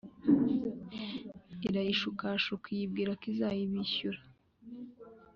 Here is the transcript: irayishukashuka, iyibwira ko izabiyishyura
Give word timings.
irayishukashuka, 1.67 2.65
iyibwira 2.73 3.11
ko 3.19 3.23
izabiyishyura 3.31 4.19